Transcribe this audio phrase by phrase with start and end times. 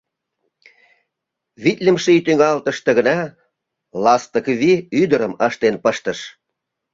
[1.63, 3.17] Витлымше ий тӱҥалтыште гына
[4.03, 6.19] Ластыквий ӱдырым ыштен пыштыш.